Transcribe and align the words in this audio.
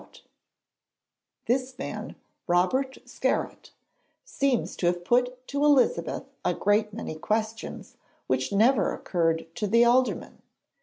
This 1.45 1.77
man, 1.77 2.15
Robert 2.47 2.97
Scarrat, 3.07 3.69
seems 4.25 4.75
to 4.77 4.87
have 4.87 5.05
put 5.05 5.47
to 5.49 5.63
Elizabeth 5.63 6.23
a 6.43 6.55
great 6.55 6.91
many 6.91 7.13
questions 7.13 7.97
which 8.25 8.51
never 8.51 8.93
occurred 8.95 9.45
to 9.53 9.67
the 9.67 9.85
Alderman. 9.85 10.41